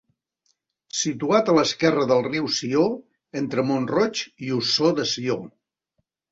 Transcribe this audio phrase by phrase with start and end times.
[1.01, 2.87] Situat a l'esquerra del riu Sió,
[3.43, 5.41] entre Mont-roig i Ossó de Sió.